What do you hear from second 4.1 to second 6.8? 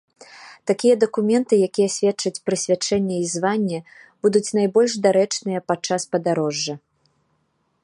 будуць найбольш дарэчныя падчас падарожжа.